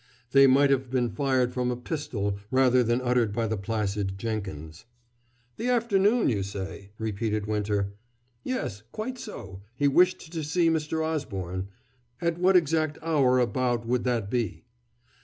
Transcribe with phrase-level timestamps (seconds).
[0.31, 4.85] They might have been fired from a pistol rather than uttered by the placid Jenkins.
[5.57, 7.93] "The afternoon, you say," repeated Winter.
[8.43, 11.05] "Yes quite so; he wished to see Mr.
[11.05, 11.67] Osborne.
[12.19, 14.65] At what exact hour about would that be?"